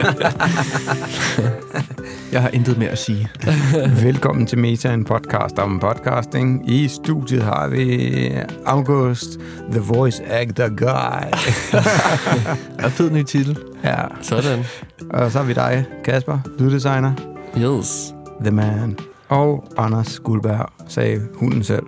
[2.32, 3.28] Jeg har intet mere at sige.
[4.02, 6.70] Velkommen til Meta, en podcast om podcasting.
[6.70, 8.32] I studiet har vi
[8.66, 9.38] August,
[9.70, 11.30] the voice actor guy.
[12.84, 13.58] Og fed ny titel.
[13.84, 14.64] ja, Sådan.
[15.10, 17.12] og så har vi dig, Kasper, lyddesigner,
[17.58, 18.14] Yes.
[18.44, 18.98] the man.
[19.28, 21.86] Og Anders Guldberg, sagde hunden selv.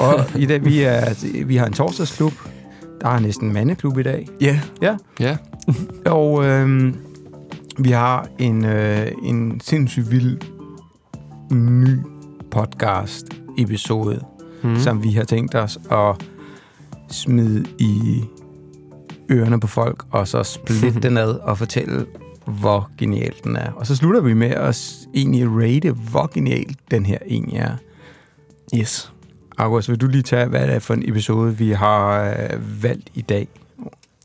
[0.00, 2.32] og i dag, vi, er, vi har en torsdagsklub.
[3.00, 4.28] Der er næsten en mandeklub i dag.
[4.40, 5.36] Ja, Ja, Ja.
[6.06, 6.94] Og øhm,
[7.78, 10.38] vi har en, øh, en sindssygt vild
[11.50, 11.98] ny
[12.50, 13.26] podcast
[13.58, 14.24] episode,
[14.62, 14.78] mm.
[14.78, 16.28] som vi har tænkt os at
[17.10, 18.24] smide i
[19.30, 22.06] ørerne på folk, og så splitte den ad og fortælle,
[22.46, 23.72] hvor genial den er.
[23.72, 27.76] Og så slutter vi med at egentlig rate, hvor genial den her egentlig er.
[28.76, 29.12] yes.
[29.58, 33.10] August, vil du lige tage, hvad det er for en episode, vi har øh, valgt
[33.14, 33.48] i dag?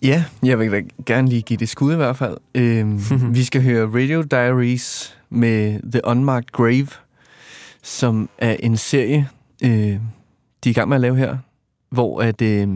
[0.04, 2.38] Ja, jeg vil da gerne lige give det et skud i hvert fald.
[2.56, 3.02] Øhm,
[3.36, 6.88] vi skal høre Radio Diaries med The Unmarked Grave,
[7.84, 9.30] som er en serie,
[9.64, 10.00] øh, de
[10.66, 11.38] er i gang med at lave her,
[11.90, 12.68] hvor at, øh,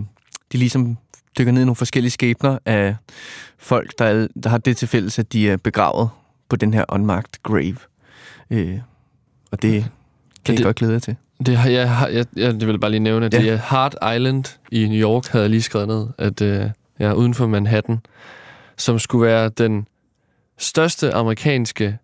[0.52, 0.98] de ligesom
[1.38, 2.96] dykker ned i nogle forskellige skæbner af
[3.58, 6.10] folk, der, er, der har det til fælles, at de er begravet
[6.50, 7.76] på den her Unmarked Grave.
[8.50, 8.78] Øh,
[9.52, 9.86] og det
[10.46, 11.16] kan det- jeg godt glæde jer til.
[11.46, 13.40] Det, har, jeg, jeg, jeg det vil bare lige nævne, at Ja.
[13.42, 16.70] det er Hart Island i New York, havde jeg lige skrevet ned, at øh,
[17.02, 18.00] ja, uden for Manhattan,
[18.78, 19.88] som skulle være den
[20.58, 21.98] største amerikanske,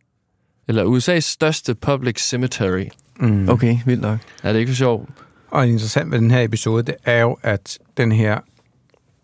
[0.67, 2.85] eller USA's største public cemetery.
[3.19, 3.49] Mm.
[3.49, 4.19] Okay, vildt nok.
[4.43, 5.07] Er det ikke for sjov?
[5.51, 8.39] Og interessant ved den her episode, det er jo, at den her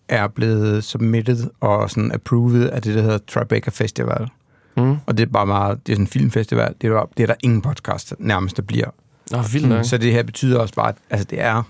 [0.07, 4.27] er blevet submitted og sådan approved af det, der hedder Tribeca Festival.
[4.77, 4.95] Mm.
[5.05, 7.27] Og det er bare meget, det er sådan en filmfestival, det er, der, det er
[7.27, 8.89] der ingen podcast nærmest, der bliver.
[9.31, 9.85] Nå, vildt nok.
[9.85, 11.63] Så det her betyder også bare, at altså det er,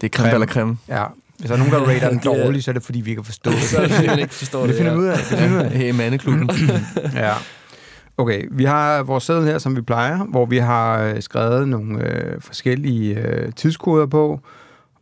[0.00, 0.34] Det er creme Creme.
[0.34, 0.78] eller creme.
[0.88, 1.04] ja,
[1.38, 3.22] hvis der er nogen, der rater den Det dårligt, så er det fordi, vi ikke
[3.22, 3.62] har forstået det.
[3.70, 4.76] Så er det, ikke forstår det det.
[4.76, 5.16] finder vi ud af.
[5.16, 5.70] Det finder vi ud af.
[5.78, 6.50] Her i mandeklubben.
[7.14, 7.32] Ja.
[8.18, 12.10] Okay, vi har vores seddel her, som vi plejer, hvor vi har øh, skrevet nogle
[12.10, 14.40] øh, forskellige øh, tidskoder på,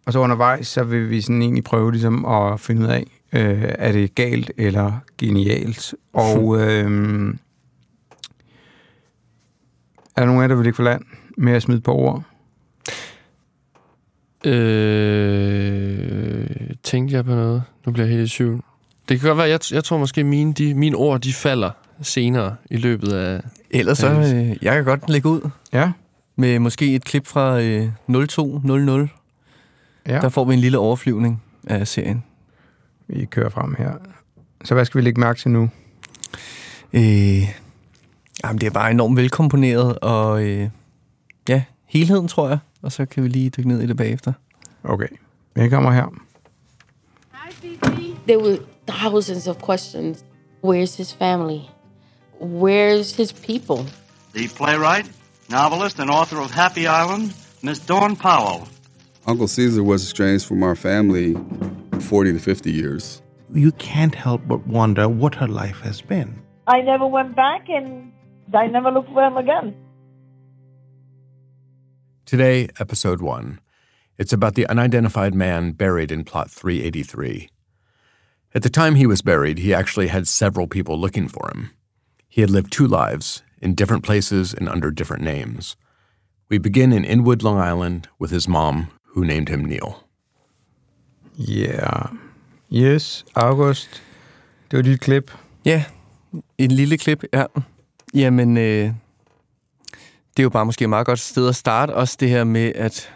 [0.07, 3.65] og så undervejs, så vil vi sådan egentlig prøve ligesom at finde ud af, øh,
[3.79, 5.95] er det galt eller genialt.
[6.13, 7.35] Og øh,
[10.17, 11.03] er der nogen af jer, der vil ligge for land
[11.39, 12.23] med at smide på ord?
[14.45, 16.47] Øh,
[16.83, 17.63] tænkte jeg på noget?
[17.87, 18.61] Nu bliver jeg helt i tvivl.
[19.09, 21.71] Det kan godt være, jeg, jeg tror måske, mine, de, mine ord de falder
[22.03, 23.41] senere i løbet af...
[23.71, 25.93] Ellers så, øh, jeg kan godt lægge ud Ja.
[26.37, 27.89] med måske et klip fra øh,
[28.29, 29.09] 0200.
[30.09, 32.25] Ja, Der får vi en lille overflyvning af serien.
[33.09, 33.93] vi kører frem her.
[34.65, 35.71] Så hvad skal vi lægge mærke til nu?
[36.93, 37.03] Øh,
[38.45, 40.69] jamen, det er bare enormt velkomponeret, og øh,
[41.49, 42.59] ja, helheden, tror jeg.
[42.85, 44.33] Og så kan vi lige dykke ned i det bagefter.
[44.85, 45.09] Okay,
[45.57, 46.07] den kommer her.
[48.27, 50.25] There were thousands of questions.
[50.63, 51.61] Where's his family?
[52.41, 53.81] Where's his people?
[54.35, 55.07] The playwright,
[55.51, 57.25] novelist, and author of Happy Island,
[57.63, 58.69] Miss Dawn Powell.
[59.27, 61.37] Uncle Caesar was estranged from our family
[62.01, 63.23] 40 to 50 years.
[63.55, 66.43] you can't help but wonder what her life has been.
[66.67, 68.13] I never went back and
[68.53, 69.75] I never looked for him again.
[72.35, 73.61] Today, episode one.
[74.19, 77.49] It's about the unidentified man buried in plot 383.
[78.53, 81.71] At the time he was buried, he actually had several people looking for him.
[82.29, 85.77] He had lived two lives, in different places and under different names.
[86.49, 90.03] We begin in Inwood, Long Island, with his mom, who named him Neil.
[91.37, 92.09] Yeah.
[92.69, 94.03] Yes, August.
[94.71, 95.31] Det var dit klip.
[95.65, 95.85] Ja,
[96.59, 97.47] en lille klip, ja.
[98.15, 98.91] Jamen, øh,
[100.37, 101.95] det er jo bare måske et meget godt sted at starte.
[101.95, 103.13] Også det her med, at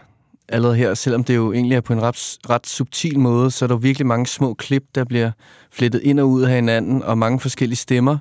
[0.49, 3.67] allerede her, selvom det jo egentlig er på en ret, ret subtil måde, så er
[3.67, 5.31] der virkelig mange små klip, der bliver
[5.71, 8.19] flettet ind og ud af hinanden, og mange forskellige stemmer.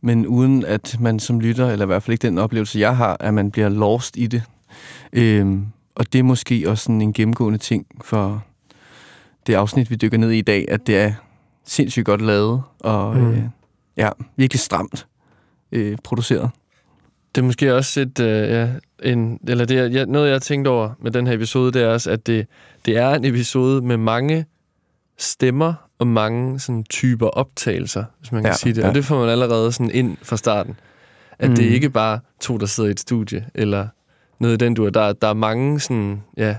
[0.00, 3.16] Men uden at man som lytter, eller i hvert fald ikke den oplevelse, jeg har,
[3.20, 4.42] at man bliver lost i det.
[5.12, 8.44] Øhm, og det er måske også sådan en gennemgående ting for
[9.46, 11.12] det afsnit, vi dykker ned i i dag, at det er
[11.66, 13.30] sindssygt godt lavet, og mm.
[13.30, 13.42] øh,
[13.96, 15.06] ja, virkelig stramt
[15.72, 16.50] øh, produceret.
[17.34, 18.68] Det er måske også et, øh, ja,
[19.02, 21.82] en, eller det er, ja, noget, jeg har tænkt over med den her episode, det
[21.82, 22.46] er også, at det,
[22.86, 24.46] det er en episode med mange
[25.18, 28.82] stemmer og mange sådan, typer optagelser, hvis man kan Ja, sige det.
[28.82, 28.88] ja.
[28.88, 30.76] Og det får man allerede sådan ind fra starten.
[31.38, 31.56] At mm.
[31.56, 33.88] det er ikke bare to, der sidder i et studie, eller
[34.38, 34.90] noget i den du er.
[34.90, 36.56] Der, der er mange sådan, ja,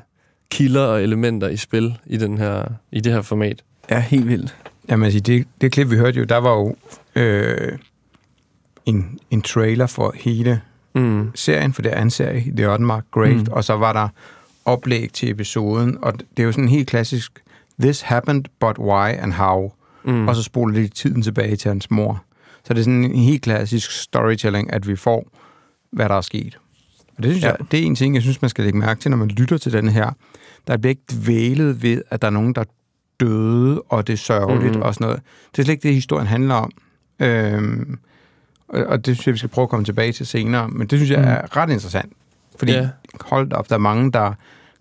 [0.51, 3.63] kilder og elementer i spil i, den her, i det her format.
[3.89, 4.55] Ja, helt vildt.
[4.89, 6.75] Jamen, altså, det, det klip, vi hørte jo, der var jo
[7.15, 7.77] øh,
[8.85, 10.61] en, en trailer for hele
[10.95, 11.31] Mm.
[11.35, 13.45] serien, for det er en serie, The Unmarked Grave, mm.
[13.51, 14.07] og så var der
[14.65, 17.43] oplæg til episoden, og det er jo sådan helt klassisk,
[17.79, 19.71] this happened, but why and how,
[20.03, 20.27] mm.
[20.27, 22.23] og så spoler lidt tiden tilbage til hans mor.
[22.65, 25.27] Så det er sådan en helt klassisk storytelling, at vi får,
[25.91, 26.57] hvad der er sket.
[27.17, 27.47] Og det synes ja.
[27.49, 29.57] jeg, det er en ting, jeg synes, man skal lægge mærke til, når man lytter
[29.57, 30.11] til den her.
[30.67, 32.63] Der bliver ikke dvælet ved, at der er nogen, der
[33.19, 34.81] døde, og det er sørgeligt Mhm.
[34.81, 35.21] og sådan noget.
[35.51, 36.71] Det er slet ikke det, historien handler om.
[37.19, 37.99] Øhm,
[38.73, 40.69] og, det synes jeg, vi skal prøve at komme tilbage til senere.
[40.69, 42.13] Men det synes jeg er ret interessant.
[42.59, 42.89] Fordi Ja.
[43.21, 44.33] hold da op, der er mange, der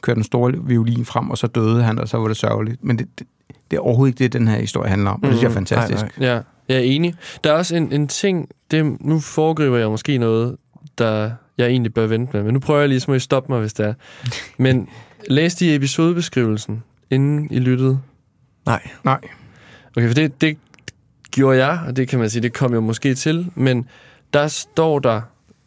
[0.02, 2.84] kørte den store violin frem, og så døde han, og så var det sørgeligt.
[2.84, 3.26] Men det, det,
[3.70, 5.22] det er overhovedet ikke det, den her historie handler om.
[5.22, 5.66] Og det synes jeg er Mhm.
[5.66, 6.18] fantastisk.
[6.18, 7.14] Nej, Ja, jeg er enig.
[7.44, 10.56] Der er også en, en ting, det, nu foregriber jeg måske noget,
[10.98, 13.52] der jeg egentlig bør vente med, men nu prøver jeg lige, så må I stoppe
[13.52, 13.94] mig, hvis det er.
[14.58, 14.88] Men
[15.30, 17.98] læste I episodebeskrivelsen, inden I lyttede?
[18.66, 18.82] Nej.
[19.04, 19.20] Nej.
[19.96, 20.56] Okay, for det, det
[21.30, 23.88] gjorde jeg, og det kan man sige, det kom jo måske til, men
[24.34, 25.20] der står der,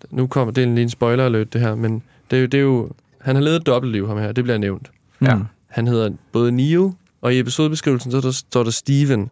[0.09, 2.47] nu kommer det er en lige en spoiler alert det her, men det er jo,
[2.47, 2.89] det er jo
[3.21, 4.91] han har levet et dobbeltliv, ham her, det bliver nævnt.
[5.21, 5.37] Ja.
[5.67, 9.29] Han hedder både Neil, og i episodebeskrivelsen så der, står der Steven.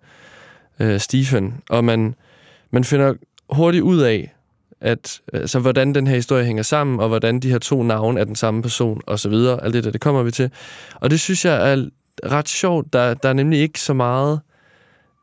[0.79, 1.53] Øh, Stephen.
[1.69, 2.15] Og man,
[2.71, 3.13] man finder
[3.49, 4.35] hurtigt ud af,
[4.81, 8.23] at, altså, hvordan den her historie hænger sammen, og hvordan de her to navne er
[8.23, 9.63] den samme person, og så videre.
[9.63, 10.51] Alt det der, det kommer vi til.
[10.95, 11.85] Og det synes jeg er
[12.25, 12.93] ret sjovt.
[12.93, 14.39] Der, der er nemlig ikke så meget...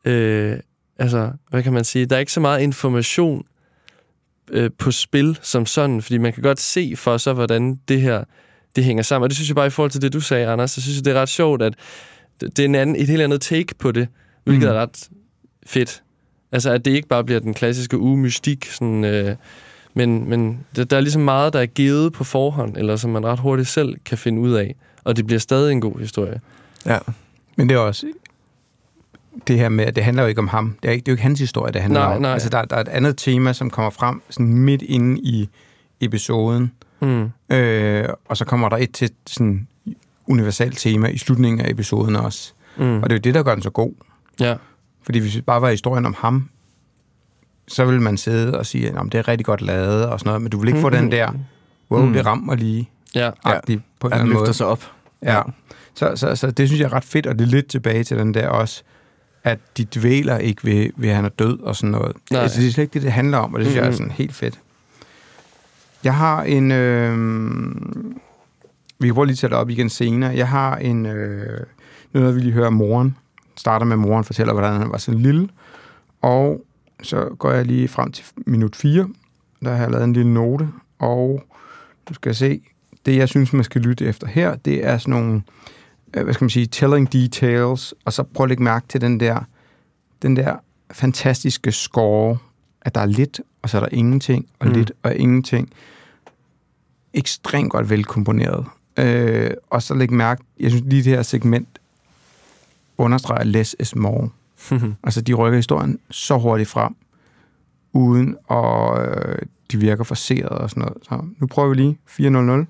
[0.04, 0.58] Øh,
[0.98, 2.06] altså, hvad kan man sige?
[2.06, 3.44] Der er ikke så meget information
[4.50, 8.24] øh, på spil som sådan, fordi man kan godt se for sig, hvordan det her
[8.76, 9.24] det hænger sammen.
[9.24, 11.04] Og det synes jeg bare i forhold til det, du sagde, Anders, så synes jeg,
[11.04, 11.74] det er ret sjovt, at
[12.40, 14.08] det er en anden, et helt andet take på det,
[14.44, 14.74] hvilket Mm.
[14.74, 15.08] er ret
[15.66, 16.02] fedt.
[16.52, 19.36] Altså, at det ikke bare bliver den klassiske uge-mystik, sådan, øh,
[19.94, 23.26] men, men der, der er ligesom meget, der er givet på forhånd, eller som man
[23.26, 24.74] ret hurtigt selv kan finde ud af,
[25.04, 26.40] og det bliver stadig en god historie.
[26.86, 26.98] Ja.
[27.56, 28.06] Men det er også
[29.46, 30.76] det her med, at det handler jo ikke om ham.
[30.82, 32.22] Det er, ikke, det er jo ikke hans historie, det handler Nej, om.
[32.22, 32.32] nej.
[32.32, 35.48] Altså, der, der er et andet tema, som kommer frem sådan midt inde i
[36.00, 36.72] episoden.
[37.00, 37.30] Mm.
[37.56, 39.68] Øh, og så kommer der et til sådan
[40.26, 42.52] universalt tema i slutningen af episoden også.
[42.76, 43.02] Mm.
[43.02, 43.92] Og det er jo det, der gør den så god.
[44.40, 44.54] Ja.
[45.02, 46.48] Fordi hvis det bare var historien om ham,
[47.68, 50.42] så vil man sidde og sige, at det er rigtig godt lavet og sådan noget,
[50.42, 51.30] men du vil ikke få den der,
[51.90, 52.12] wow, Mm.
[52.12, 53.30] det rammer lige, Ja.
[53.44, 54.54] agtigt på en eller Han anden løfter måde.
[54.54, 54.82] sig op.
[55.22, 55.42] Ja.
[55.94, 58.18] Så, så, så det synes jeg er ret fedt, og det er lidt tilbage til
[58.18, 58.82] den der også,
[59.44, 62.16] at de dvæler ikke ved, ved at han er død og sådan noget.
[62.30, 62.42] Nej.
[62.42, 63.84] Altså, det er slet ikke det, det handler om, og det synes mm-hmm.
[63.84, 63.96] jeg er Mhm.
[63.96, 64.60] sådan helt fedt.
[66.04, 66.72] Jeg har en...
[66.72, 67.16] Øh,
[69.00, 70.30] vi kan prøve lige at tage det op igen senere.
[70.36, 71.06] Jeg har en...
[71.06, 71.66] Øh,
[72.12, 73.16] noget, vi lige hører moren.
[73.56, 75.48] Starter med, at moren fortæller, hvordan han var så lille.
[76.22, 76.64] Og
[77.02, 79.08] så går jeg lige frem til minut 4.
[79.64, 80.68] Der har jeg lavet en lille note.
[80.98, 81.42] Og
[82.08, 82.60] du skal se,
[83.06, 85.40] det jeg synes, man skal lytte efter her, det er sådan nogle, øh,
[86.12, 89.40] hvad skal man sige, telling details, og så prøv at lægge mærke til den der,
[90.22, 90.56] den der
[90.90, 92.38] fantastiske score,
[92.82, 94.72] at der er lidt, og så er der ingenting, og Mm.
[94.72, 95.70] lidt, og ingenting.
[97.14, 98.66] Ekstremt godt velkomponeret.
[98.98, 101.68] Øh, og så læg mærke, jeg synes lige det her segment
[102.98, 104.28] understreger less is more.
[105.04, 106.94] Altså, de rykker historien så hurtigt frem,
[107.92, 109.38] uden at øh,
[109.72, 110.96] de virker forseret og sådan noget.
[111.02, 112.66] Så nu prøver vi lige 400.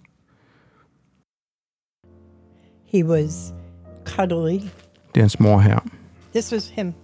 [2.88, 3.52] He was
[4.04, 4.70] cuddly.
[5.14, 5.28] Er
[5.60, 5.90] hans.
[6.32, 6.94] This was him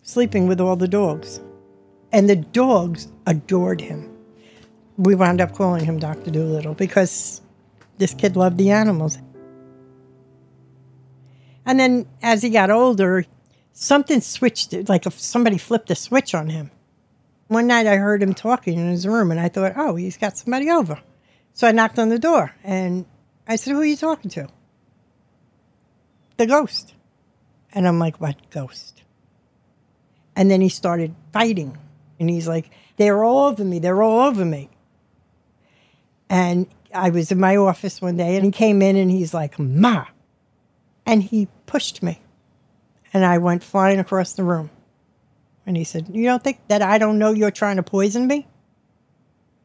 [0.00, 1.40] sleeping with all the dogs.
[2.10, 4.10] And the dogs adored him.
[4.96, 6.30] We wound up calling him Dr.
[6.30, 7.42] Doolittle because
[7.98, 9.18] this kid loved the animals.
[11.66, 13.26] And then as he got older,
[13.72, 16.70] something switched, like if somebody flipped a switch on him.
[17.48, 20.38] One night I heard him talking in his room and I thought, oh, he's got
[20.38, 20.98] somebody over.
[21.52, 23.04] So I knocked on the door and
[23.46, 24.48] I said, who are you talking to?
[26.36, 26.94] The ghost.
[27.72, 29.02] And I'm like, what ghost?
[30.34, 31.78] And then he started fighting.
[32.18, 33.78] And he's like, they're all over me.
[33.78, 34.70] They're all over me.
[36.28, 39.58] And I was in my office one day and he came in and he's like,
[39.58, 40.06] Ma.
[41.04, 42.20] And he pushed me.
[43.12, 44.70] And I went flying across the room.
[45.64, 48.46] And he said, You don't think that I don't know you're trying to poison me?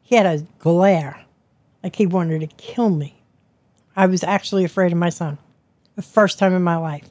[0.02, 1.26] He had a glare
[1.84, 3.22] like he wanted to kill me.
[3.96, 5.38] I was actually afraid of my son.
[6.02, 7.08] The first time in my life.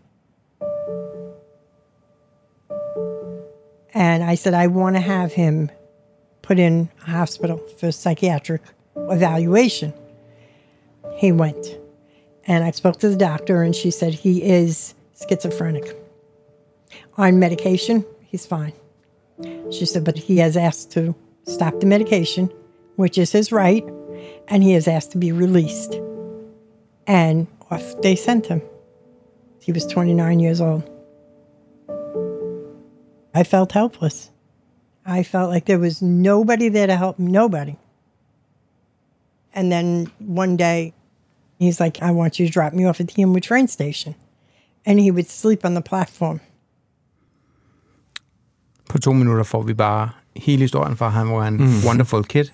[3.95, 5.71] And I said, I want to have him
[6.43, 8.63] put in a hospital for psychiatric
[8.97, 9.95] evaluation.
[11.15, 11.79] He went.
[12.49, 14.93] And I spoke to the doctor, and she said he is
[15.29, 15.97] schizophrenic.
[17.17, 18.73] On medication, he's fine.
[19.71, 21.15] She said, but he has asked to
[21.47, 22.53] stop the medication,
[22.97, 23.85] which is his right,
[24.49, 25.95] and he has asked to be released.
[27.07, 28.61] And off they sent him.
[29.61, 30.83] He was 29 years old.
[33.35, 34.31] I felt helpless.
[35.07, 37.77] I felt like there was nobody there to help me, nobody.
[39.55, 40.93] And then one day,
[41.59, 44.15] he's like, I want you to drop me off at the Inwood train station.
[44.87, 46.41] And he would sleep on the platform.
[48.89, 51.85] På to minutter får vi bare hele historien fra, han var en mm.
[51.87, 52.45] wonderful kid,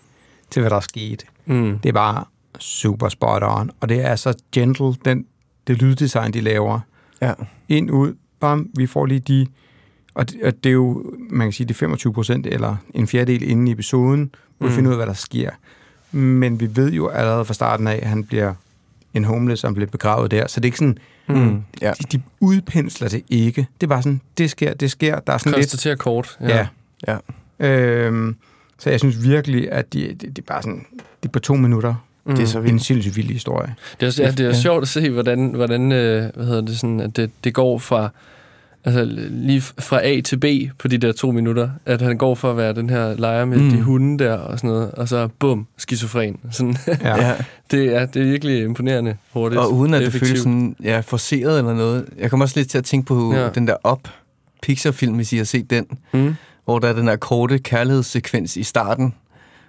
[0.51, 1.27] til hvad der skete.
[1.45, 1.79] Mm.
[1.79, 2.25] Det er bare
[2.59, 5.27] super spot on, og det er så gentle, den,
[5.67, 6.81] det lyddesign, de laver.
[7.23, 7.33] Ja.
[7.69, 9.47] Ind, ud, bam, vi får lige de...
[10.15, 13.07] Og det, og det er jo, man kan sige, det er 25 procent, eller en
[13.07, 14.75] fjerdedel inden i episoden, hvor vi Mm.
[14.77, 15.51] finder ud af, hvad der sker.
[16.13, 18.55] Men vi ved jo allerede fra starten af, at han bliver
[19.15, 20.47] en homeless, og han bliver begravet der.
[20.47, 21.63] Så det er ikke sådan, Mm.
[21.81, 21.93] Ja.
[21.93, 23.67] de, de udpensler det ikke.
[23.81, 25.21] Det er bare sådan, det sker, det sker.
[25.21, 25.71] Der er sådan lidt...
[25.71, 26.39] Konstater kort.
[26.41, 26.67] Ja.
[27.09, 27.19] Ja.
[27.61, 28.37] Øhm,
[28.79, 30.87] så jeg synes virkelig, at de, de, de er bare sådan,
[31.23, 31.95] de er på to minutter.
[32.27, 32.35] Mm.
[32.35, 33.75] Det er så En sindssygt vild historie.
[34.01, 34.55] Det er, også- ja, det er Ja.
[34.61, 38.09] sjovt at se, hvordan, hvordan øh, hvad hedder det, sådan, at det, det går fra
[38.85, 40.45] altså, lige fra A til B
[40.79, 41.69] på de der to minutter.
[41.87, 43.65] At han går for at være den her lejer med Mm.
[43.65, 43.71] mm.
[43.71, 46.37] de hunde der og sådan noget, og så bum, skizofren.
[46.51, 47.35] Sådan, Ja.
[47.71, 49.61] Det, er, det er virkelig imponerende hurtigt.
[49.61, 50.29] Og uden at det effektivt.
[50.29, 52.05] føles sådan, ja, forceret eller noget.
[52.19, 53.49] Jeg kommer også lidt til at tænke på Ja.
[53.49, 54.09] den der Up
[54.63, 56.35] Pixar-film, hvis I har set den, Mm.
[56.65, 59.15] hvor der er den der korte kærlighedssekvens i starten,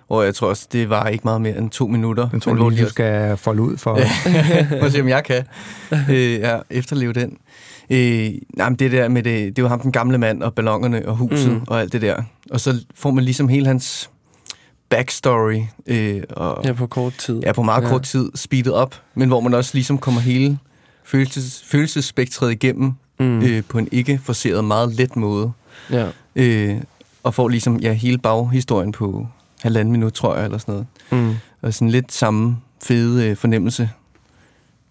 [0.08, 2.30] hvor jeg tror også, det var ikke meget mere end to minutter.
[2.30, 4.00] Den tror men hvor lige, de du skal folde ud for.
[4.84, 5.44] Må se, om jeg kan
[6.10, 7.38] øh, ja, efterleve den.
[7.90, 11.08] Øh, nej, men det der med det, det jo ham, den gamle mand, og ballongerne,
[11.08, 11.62] og huset, mm.
[11.68, 12.22] og alt det der.
[12.52, 14.10] Og så får man ligesom hele hans
[14.90, 17.40] backstory, øh, og Ja, på kort tid.
[17.44, 17.90] ja, på meget Ja.
[17.90, 20.58] kort tid speedet op, men hvor man også ligesom kommer hele
[21.04, 23.42] følelses, følelsesspektret igennem Mm.
[23.42, 25.52] øh, på en ikke forceret, meget let måde.
[25.92, 26.08] Ja.
[26.36, 26.76] Øh,
[27.24, 29.28] og får ligesom ja, hele baghistorien på
[29.62, 30.74] halvanden minut, tror jeg, eller sådan
[31.12, 31.28] noget.
[31.28, 31.36] Mm.
[31.62, 33.90] Og sådan lidt samme fede øh, fornemmelse,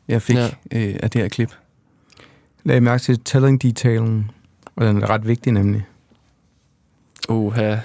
[0.08, 0.48] jeg fik Ja.
[0.72, 0.88] ja.
[0.88, 1.52] øh, af det her klip.
[2.64, 4.30] Lag mærke til telling detailen,
[4.76, 5.86] og den er ret vigtig nemlig.
[7.28, 7.76] Uha.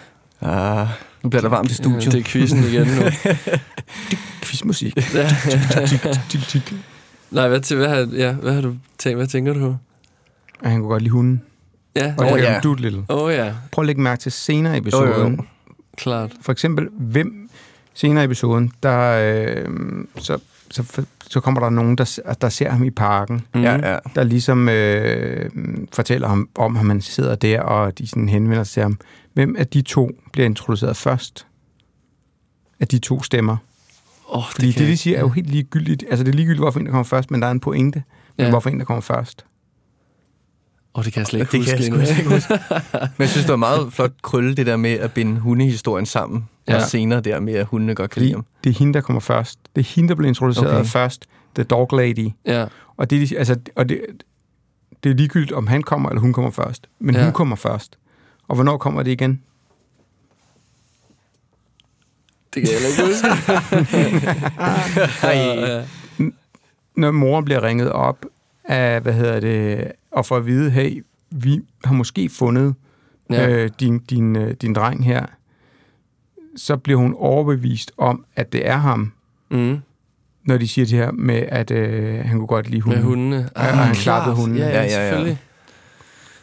[0.41, 0.87] Ah,
[1.23, 2.05] nu bliver der varmt i studiet.
[2.05, 3.01] Ja, det er quizzen igen nu.
[4.43, 4.97] Quizmusik.
[5.15, 5.29] ja.
[6.29, 6.73] Tik.
[7.31, 9.17] Nej, hvad, til, hvad, har, ja, hvad har du tænkt?
[9.17, 9.77] Hvad tænker du?
[10.61, 11.41] Og han kunne godt lide hunden.
[11.95, 12.53] Ja, Og oh, ja.
[12.53, 12.59] ja.
[12.59, 13.05] Doodle.
[13.09, 15.11] Åh oh, ja, Prøv at lægge mærke til senere i episoden.
[15.11, 15.37] Jo, jo.
[15.97, 16.31] Klart.
[16.41, 17.49] For eksempel, hvem
[17.93, 18.99] senere i episoden, der,
[19.35, 19.67] øh,
[20.17, 20.37] så,
[20.71, 23.61] så, så kommer der nogen, der, der ser ham i parken, Mm.
[23.61, 23.97] Ja, ja.
[24.15, 25.49] der ligesom øh,
[25.93, 28.97] fortæller ham om, at man sidder der, og de sådan henvender sig til ham.
[29.33, 31.47] Hvem af de to bliver introduceret først?
[32.79, 33.57] Af de to stemmer.
[34.27, 36.03] Oh, Fordi det, det, de siger, er jo helt ligegyldigt.
[36.09, 38.03] Altså, det er ligegyldigt, hvorfor en, der kommer først, men der er en pointe.
[38.37, 38.49] Men Ja.
[38.49, 39.45] hvorfor en, der kommer først?
[40.95, 41.91] Åh, oh, det kan jeg slet ikke Det huske.
[41.91, 42.59] kan jeg sgu ikke huske.
[43.17, 46.49] Men jeg synes, det var meget flot krølle, det der med at binde hundehistorien sammen.
[46.67, 46.75] Ja.
[46.75, 48.45] Og senere der med, at hundene godt kan lide ham.
[48.63, 49.59] det er hende, der kommer først.
[49.75, 50.85] Det er hende, der bliver introduceret okay.
[50.89, 51.25] Først.
[51.55, 52.29] The Dog Lady.
[52.45, 52.65] ja.
[52.97, 54.01] Og det, er- altså, og det,
[55.03, 56.87] det er ligegyldigt, om han kommer, eller hun kommer først.
[56.99, 57.23] Men ja.
[57.23, 57.97] Hun kommer først.
[58.47, 59.41] Og hvornår kommer det igen?
[62.53, 63.27] Det kan jeg ikke huske.
[67.01, 68.25] Når mor bliver ringet op
[68.63, 72.75] af, hvad hedder det, og får at vide, hey, vi har måske fundet
[73.29, 73.49] Ja.
[73.49, 75.25] øh, din, din, øh, din dreng her,
[76.55, 79.11] så bliver hun overbevist om, at det er ham,
[79.51, 79.77] Mm.
[80.45, 82.99] når de siger det her med, at øh, han kunne godt lide hunden.
[83.01, 83.49] Med hundene.
[83.55, 84.57] Ja, og han klappede hunden.
[84.57, 85.37] Ja, ja, Ja, ja, selvfølgelig.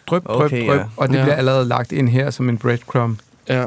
[0.07, 0.79] Drøb, drøb, Okay, drøb.
[0.81, 0.85] ja.
[0.97, 1.23] Og det Ja.
[1.23, 3.19] bliver allerede lagt ind her som en breadcrumb.
[3.49, 3.67] Ja.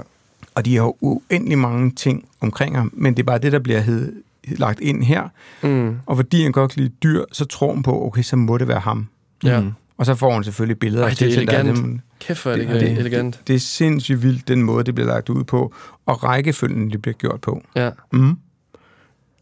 [0.55, 3.59] Og de har jo uendelig mange ting omkring ham, men det er bare det, der
[3.59, 4.13] bliver hed,
[4.47, 5.27] lagt ind her.
[5.63, 5.97] Mm.
[6.05, 8.67] Og fordi han godt kan lide dyr, så tror hun på, okay, så må det
[8.67, 9.07] være ham.
[9.43, 9.61] Ja.
[9.61, 9.71] Mm.
[10.01, 11.03] Og så får hun selvfølgelig billeder.
[11.03, 11.77] Ej, af det er elegant.
[11.77, 13.41] dem- Kæft, hvor er Det- det, det- det, elegant.
[13.47, 15.73] Det er sindssygt vildt, den måde, det bliver lagt ud på,
[16.05, 17.61] og rækkefølgen, det bliver gjort på.
[17.75, 17.89] Ja.
[18.13, 18.37] Mm.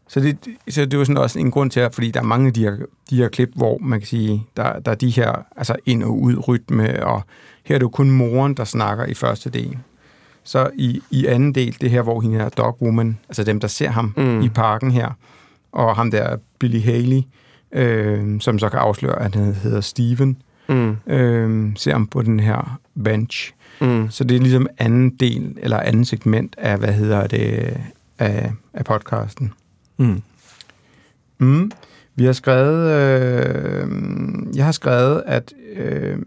[0.08, 0.38] Så, det,
[0.68, 2.60] så det var sådan også en grund til, at, fordi der er mange af de
[2.62, 2.76] her,
[3.10, 6.20] de her klip, hvor man kan sige, der, der er de her altså ind- og
[6.20, 7.22] ud-rytme, og
[7.64, 9.78] her er det jo kun moren, der snakker i første del.
[10.44, 13.90] Så i, i anden del, det her, hvor hende her dogwoman, altså dem, der ser
[13.90, 14.42] ham mm.
[14.42, 15.10] i parken her,
[15.72, 17.20] og ham der Billy Haley,
[17.72, 20.36] øh, som så kan afsløre, at han hedder Steven,
[20.70, 21.12] Mm.
[21.12, 23.54] øh, ser ham på den her bench.
[23.80, 24.10] Mm.
[24.10, 27.76] Så det er ligesom anden del, eller anden segment af, hvad hedder det,
[28.18, 29.52] af, af podcasten.
[29.98, 30.22] Mm.
[31.38, 31.70] Mm.
[32.14, 33.88] Vi har skrevet, øh,
[34.56, 36.18] jeg har skrevet, at øh,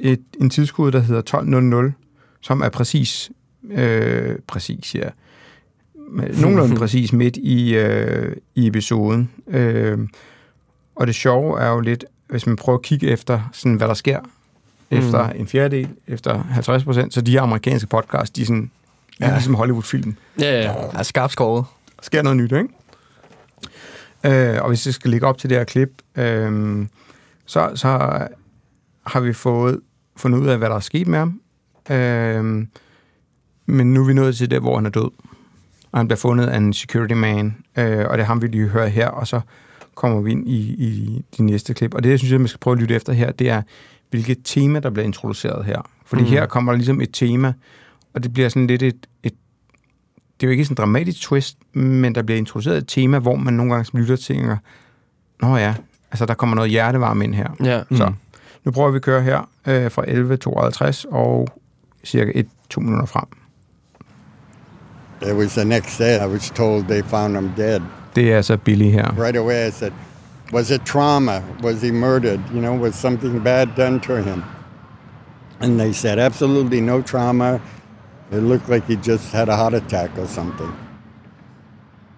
[0.00, 1.92] et, en tidskode, der hedder 12.00,
[2.40, 3.30] som er præcis,
[3.70, 5.08] øh, præcis, ja,
[6.14, 9.30] nogenlunde præcis midt i, øh, i episoden.
[9.48, 9.98] Øh,
[10.94, 13.94] og det sjove er jo lidt, hvis man prøver at kigge efter, sådan, hvad der
[13.94, 14.20] sker
[14.90, 18.70] efter en fjerdedel, efter 50 procent, så de her amerikanske podcasts, de er sådan,
[19.20, 19.32] ja.
[19.32, 20.16] Ligesom Hollywood-film.
[20.40, 20.74] Ja, ja.
[20.96, 21.64] Ja, skarpt skåret.
[22.02, 22.68] sker noget nyt, ikke?
[24.54, 26.86] Øh, og hvis det skal ligge op til det her klip, øh,
[27.46, 27.88] så, så
[29.06, 29.80] har vi fået
[30.16, 31.40] fundet ud af, hvad der er sket med ham.
[31.90, 32.66] Øh,
[33.66, 35.10] men nu er vi nået til det, hvor han er død.
[35.92, 38.68] Og han bliver fundet af en security man, øh, og det er ham, vi lige
[38.68, 39.40] hører her, og så
[39.94, 41.94] kommer vi ind i, i de næste klip.
[41.94, 43.62] Og det, jeg synes, jeg man skal prøve at lytte efter her, det er,
[44.10, 45.90] hvilket tema, der bliver introduceret her.
[46.06, 46.28] Fordi Mm.
[46.28, 47.52] her kommer der ligesom et tema,
[48.14, 49.32] og det bliver sådan lidt et, et
[50.40, 53.36] det er jo ikke sådan en dramatisk twist, men der bliver introduceret et tema, hvor
[53.36, 54.56] man nogle gange som lytter tænker,
[55.42, 55.74] nå ja,
[56.10, 57.48] altså der kommer noget hjertevarme ind her.
[57.64, 57.82] Ja.
[57.96, 58.14] Så Mm.
[58.64, 60.02] nu prøver vi at køre her øh, fra
[61.08, 61.48] 11.52 og
[62.04, 62.42] cirka
[62.74, 63.24] 1-2 minutter frem.
[65.30, 67.80] It was the next day I was told they found him dead.
[68.16, 69.14] Det er altså Billy her.
[69.18, 69.92] Right away I said,
[70.52, 71.42] was it trauma?
[71.62, 72.40] Was he murdered?
[72.54, 74.42] You know, was something bad done to him?
[75.60, 77.60] And they said, absolutely no trauma.
[78.32, 80.72] It looked like he just had a heart attack or something.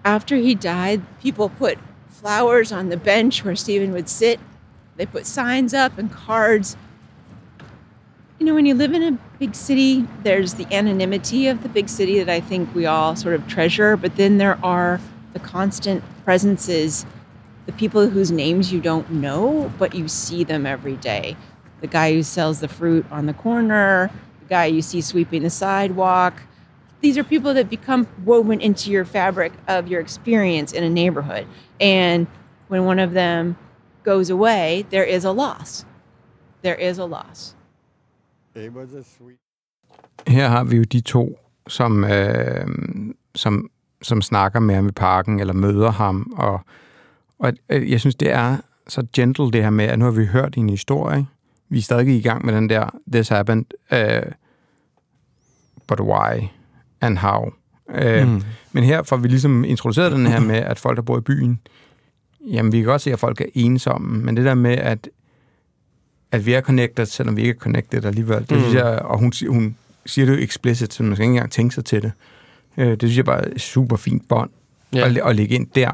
[0.05, 4.41] After he died, people put flowers on the bench where Stephen would sit.
[4.97, 6.77] They put signs up and cards.
[8.39, 11.89] You know, when you live in a big city, there's the anonymity of the big
[11.89, 15.01] city that I think we all sort of treasure, but then there are
[15.35, 17.05] the constant presences,
[17.67, 21.37] the people whose names you don't know, but you see them every day.
[21.83, 24.11] The guy who sells the fruit on the corner,
[24.41, 26.41] the guy you see sweeping the sidewalk,
[27.01, 31.47] these are people that become woven into your fabric of your experience in a neighborhood.
[31.79, 32.27] And
[32.69, 33.59] when one of them
[34.05, 35.85] goes away, there is a loss.
[36.63, 37.55] There is a loss.
[38.55, 39.39] It was a sweet.
[40.27, 41.37] Her har vi jo de to,
[41.69, 42.67] som, øh,
[43.35, 43.71] som,
[44.05, 46.61] som snakker med ham i parken, eller møder ham, og,
[47.39, 48.57] og øh, jeg synes, det er
[48.89, 51.27] så gentle det her med, at nu har vi hørt en historie,
[51.69, 54.33] vi er stadig i gang med den der, this happened, uh,
[55.89, 56.41] but why
[57.01, 57.45] and how.
[57.89, 58.43] Uh, Mm.
[58.73, 61.61] Men her får vi ligesom introduceret den her med, at folk, der bor i byen,
[62.47, 65.09] jamen vi kan godt se, at folk er ensomme, men det der med, at,
[66.33, 68.59] at vi er connected, selvom vi ikke er connected alligevel, det Mm.
[68.59, 71.75] synes jeg, og hun, hun siger det jo explicit, så man skal ikke engang tænke
[71.75, 72.13] sig til det.
[72.77, 74.51] Uh, det synes jeg bare er et super fint bånd
[74.95, 75.09] Ja.
[75.09, 75.91] at, at lægge ind der.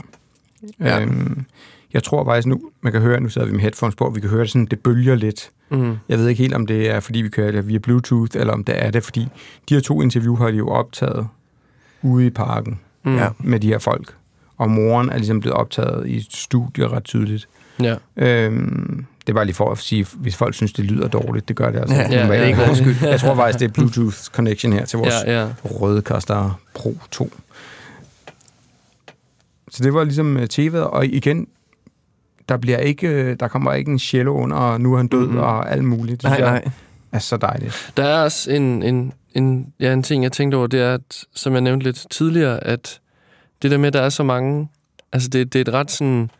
[0.80, 1.00] Ja.
[1.02, 1.44] Øhm,
[1.92, 4.30] jeg tror faktisk nu, man kan høre, nu sidder vi med headphones på, vi kan
[4.30, 5.50] høre det sådan, det bølger lidt.
[5.70, 5.96] Mm.
[6.08, 8.64] Jeg ved ikke helt, om det er, fordi vi kører det via Bluetooth, eller om
[8.64, 9.28] det er det, fordi
[9.68, 11.28] de her to interview har de jo optaget
[12.02, 13.16] ude i parken Mm.
[13.16, 13.28] ja.
[13.38, 14.14] med de her folk.
[14.56, 17.48] Og moren er ligesom blevet optaget i et studie ret tydeligt.
[17.82, 17.96] Ja.
[18.16, 21.56] Øhm, det er bare lige for at sige, hvis folk synes, det lyder dårligt, det
[21.56, 21.94] gør det altså.
[21.96, 22.96] Ja, ja, det er ikke vores skyld.
[23.02, 25.48] Jeg tror faktisk, det er Bluetooth connection her til vores Ja, ja.
[25.64, 27.32] Rødecaster Pro 2.
[29.70, 31.46] Så det var ligesom uh, temaet, og igen,
[32.48, 35.18] der bliver ikke, øh, der kommer ikke en cello under, og nu er han død
[35.20, 35.26] Mhm.
[35.28, 35.42] mm-hmm.
[35.42, 36.22] og alt muligt.
[36.22, 36.64] Det Nej, nej.
[37.12, 37.92] er så dejligt.
[37.96, 41.24] Der er også en, en, en, ja, en ting, jeg tænkte over, det er, at,
[41.34, 43.00] som jeg nævnte lidt tidligere, at
[43.62, 44.68] det der med, at der er så mange,
[45.12, 46.30] altså det, det er et ret sådan,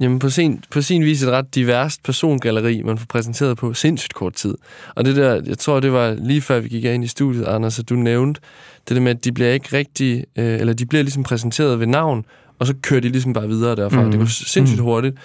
[0.00, 4.14] jamen på sin, på sin vis et ret diverst persongalleri, man får præsenteret på sindssygt
[4.14, 4.54] kort tid.
[4.94, 7.78] Og det der, jeg tror, det var lige før vi gik ind i studiet, Anders,
[7.78, 8.40] at du nævnte,
[8.88, 11.86] det der med, at de bliver ikke rigtig, øh, eller de bliver ligesom præsenteret ved
[11.86, 12.24] navn,
[12.58, 13.96] og så kører de ligesom bare videre derfra.
[13.96, 14.04] Mhm.
[14.04, 14.10] Mm.
[14.10, 14.84] Det går sindssygt Mhm.
[14.84, 15.16] hurtigt.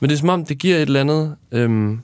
[0.00, 1.36] Men det er som om, det giver et eller andet...
[1.52, 2.00] Øhm,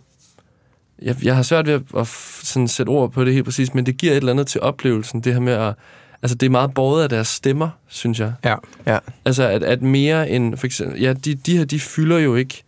[1.02, 2.06] jeg, jeg har svært ved at, at
[2.42, 5.20] sådan sætte ord på det helt præcis, men det giver et eller andet til oplevelsen,
[5.20, 5.74] det her med at...
[6.22, 8.32] Altså, det er meget båret af deres stemmer, synes jeg.
[8.44, 8.54] Ja.
[8.86, 8.98] Ja.
[9.24, 10.56] Altså, at, at mere end...
[10.56, 12.62] For eksempel, ja, de, de her, de fylder jo ikke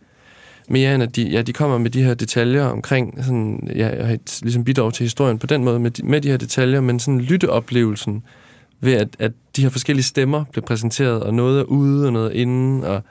[0.69, 4.19] mere end at de, ja, de kommer med de her detaljer omkring, sådan, ja, jeg
[4.41, 7.21] ligesom bidrag til historien på den måde, med de, med de her detaljer, men sådan
[7.21, 8.23] lytteoplevelsen
[8.81, 12.27] ved, at, at de her forskellige stemmer bliver præsenteret, og noget er ude, og noget
[12.27, 13.03] er inde, og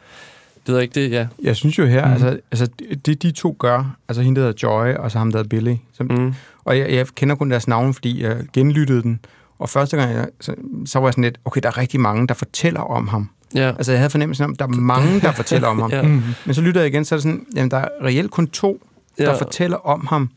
[0.66, 1.26] det ved jeg ikke, det, ja.
[1.42, 2.12] Jeg synes jo her, mm.
[2.12, 2.68] altså, altså
[3.06, 5.74] det de to gør, altså hende der hedder Joy, og så ham der hedder Billy,
[5.92, 6.34] som, Mm.
[6.64, 9.20] og jeg, jeg kender kun deres navne, fordi jeg genlyttede den,
[9.62, 10.54] og første gang, jeg, så,
[10.86, 13.28] så var jeg sådan lidt, okay, der er rigtig mange, der fortæller om ham.
[13.54, 13.68] Ja.
[13.68, 15.90] Altså, jeg havde fornemmelsen om, der er mange, der fortæller om ham.
[15.90, 16.02] Ja.
[16.02, 16.22] mm.
[16.46, 18.82] Men så lytter jeg igen, så er det sådan, jamen, der er reelt kun to,
[19.18, 19.34] der Ja.
[19.34, 20.30] fortæller om ham.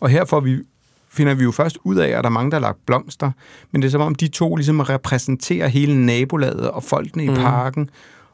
[0.00, 0.58] Og her får vi,
[1.10, 3.30] finder vi jo først ud af, at der er mange, der har lagt blomster.
[3.72, 7.32] Men det er som om, de to ligesom repræsenterer hele nabolaget og folkene Mm.
[7.32, 7.90] i parken.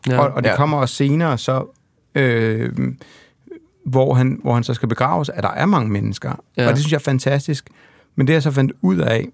[0.09, 0.19] Ja.
[0.19, 0.57] Og, og det Ja.
[0.57, 1.77] kommer også senere, så...
[2.15, 2.73] Øh,
[3.87, 6.33] hvor han, hvor han så skal begraves, at der er mange mennesker.
[6.57, 6.65] Ja.
[6.67, 7.69] Og det synes jeg er fantastisk.
[8.17, 9.29] Men det jeg så fandt ud af,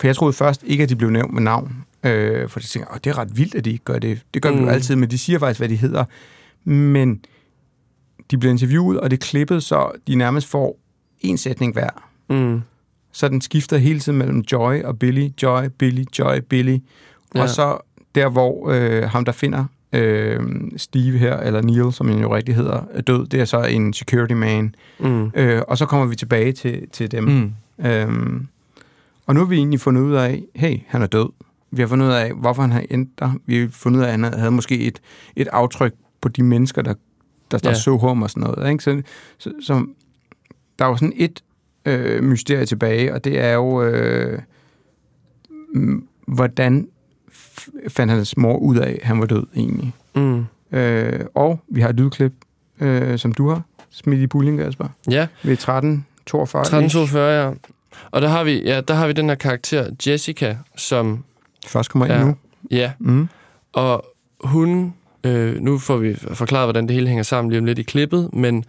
[0.00, 1.84] for jeg troede først ikke, at de blev nævnt med navn.
[2.04, 4.22] Øh, for de tænker, Åh, det er ret vildt, at de ikke gør det.
[4.34, 4.58] Det gør mm.
[4.58, 6.04] vi jo altid, men de siger faktisk, hvad de hedder.
[6.64, 7.24] Men
[8.30, 10.78] de bliver interviewet, og det er klippet, så de nærmest får
[11.20, 12.08] en sætning hver.
[12.30, 12.60] Mm.
[13.12, 16.78] Så den skifter hele tiden mellem Joy og Billy, Joy, Billy, Joy, Billy.
[17.34, 17.42] Ja.
[17.42, 17.78] Og så
[18.14, 20.40] der, hvor øh, ham, der finder øh,
[20.76, 23.92] Steve her, eller Neil, som han jo rigtig hedder, er død, det er så en
[23.92, 24.74] security man.
[24.98, 25.30] Mm.
[25.34, 27.24] Øh, og så kommer vi tilbage til, til dem.
[27.24, 27.86] Mm.
[27.86, 28.48] Øhm,
[29.26, 31.28] og nu har vi egentlig fundet ud af, hey, han er død.
[31.70, 33.32] Vi har fundet ud af, hvorfor han har endt der.
[33.46, 35.00] Vi har fundet ud af, at han havde måske et,
[35.36, 36.94] et aftryk på de mennesker, der,
[37.50, 37.74] der, der Ja.
[37.74, 38.70] så ham og sådan noget.
[38.70, 38.84] Ikke?
[38.84, 39.02] Så,
[39.38, 39.86] så, så
[40.78, 41.42] der er jo sådan et
[41.86, 44.38] øh, mysterie tilbage, og det er jo, øh,
[46.28, 46.88] hvordan
[47.88, 49.92] fandt hans mor ud af, at han var død egentlig.
[50.14, 50.44] Mm.
[50.72, 52.32] Øh, og vi har et lydklip,
[52.80, 55.62] øh, som du har smidt i puljen, Kasper, Ja, ved 13.42.
[55.62, 57.52] 1342, ja.
[58.10, 61.24] Og der har vi, ja, der har vi den her karakter, Jessica, som...
[61.66, 62.36] Først kommer ind er, nu.
[62.70, 62.92] Ja.
[62.98, 63.28] Mm.
[63.72, 64.04] Og
[64.44, 64.94] hun...
[65.24, 68.30] Øh, nu får vi forklaret, hvordan det hele hænger sammen lige om lidt i klippet,
[68.32, 68.64] men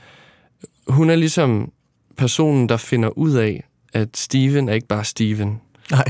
[0.88, 1.72] hun er ligesom
[2.18, 5.62] personen, der finder ud af, at Steven er ikke bare Steven.
[5.92, 6.06] Nej.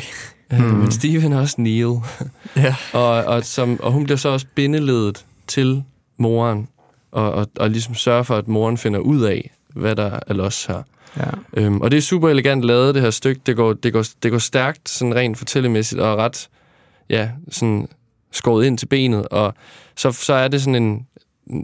[0.54, 1.94] Øh, Men Steven er også Neil.
[2.56, 2.76] Ja.
[2.94, 5.84] og, og, som, og hun bliver så også bindeledet til
[6.18, 6.68] moren,
[7.12, 10.66] og, og, og ligesom sørger for, at moren finder ud af, hvad der er los
[10.66, 10.84] her.
[11.18, 11.30] Ja.
[11.54, 13.42] Øhm, og det er super elegant lavet, det her stykke.
[13.46, 16.50] Det går, det går, det går stærkt, sådan rent fortællemæssigt, og ret,
[17.10, 17.88] ja, sådan
[18.32, 19.28] skåret ind til benet.
[19.28, 19.54] Og
[19.96, 21.08] så, så er det sådan en,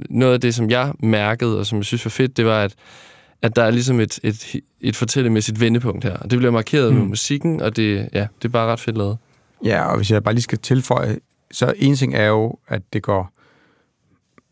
[0.10, 2.76] noget af det, som jeg mærkede, og som jeg synes var fedt, det var, at,
[3.42, 6.18] at der er ligesom et, et, et fortællemæssigt vendepunkt her.
[6.18, 7.00] Og det bliver markeret mm.
[7.00, 9.18] med musikken, og det, ja, det er bare ret fedt lavet.
[9.66, 11.18] Ja, og hvis jeg bare lige skal tilføje,
[11.52, 13.32] så en ting er jo, at det går,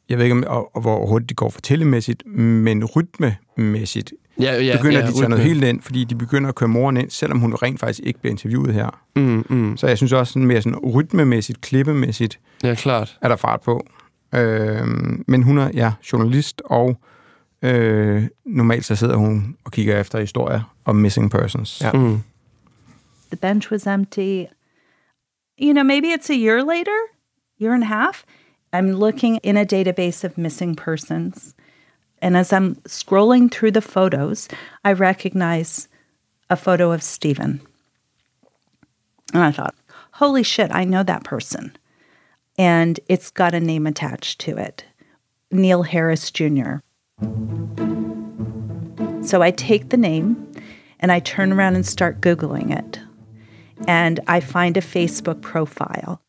[0.09, 4.77] jeg ved ikke, om, og, og hvor hurtigt det går fortællemæssigt, men rytmemæssigt Ja, ja,
[4.77, 7.09] begynder ja, de at tage noget helt ind, fordi de begynder at køre moren ind,
[7.09, 9.01] selvom hun rent faktisk ikke bliver interviewet her.
[9.15, 9.77] Mm, mm.
[9.77, 13.17] Så jeg synes også sådan mere sådan rytmemæssigt, klippemæssigt, Ja, klart.
[13.21, 13.87] er der fart på.
[14.35, 14.87] Øh,
[15.27, 16.97] men hun er ja, journalist, og
[17.61, 21.81] øh, normalt så sidder hun og kigger efter historier om missing persons.
[21.81, 21.91] Ja.
[21.91, 22.19] Mm.
[23.31, 24.43] The bench was empty.
[25.61, 26.97] You know, maybe it's a year later,
[27.61, 28.23] year and a half.
[28.73, 31.55] I'm looking in a database of missing persons.
[32.21, 34.47] And as I'm scrolling through the photos,
[34.83, 35.87] I recognize
[36.49, 37.61] a photo of Stephen.
[39.33, 39.75] And I thought,
[40.13, 41.75] holy shit, I know that person.
[42.57, 44.83] And it's got a name attached to it
[45.51, 46.77] Neil Harris Jr.
[49.21, 50.51] So I take the name
[50.99, 52.99] and I turn around and start Googling it.
[53.87, 56.21] And I find a Facebook profile.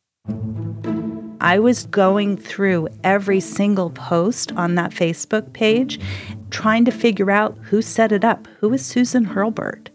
[1.41, 6.01] I was going through every single post on that Facebook page,
[6.51, 8.49] trying to figure out who set it up.
[8.61, 9.91] Who is Susan Hurlbert?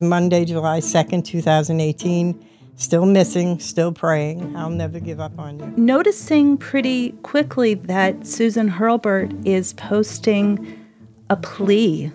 [0.00, 2.46] Monday, July 2nd, 2018.
[2.76, 4.56] Still missing, still praying.
[4.56, 5.66] I'll never give up on you.
[5.76, 10.78] Noticing pretty quickly that Susan Hurlbert is posting
[11.28, 12.10] a plea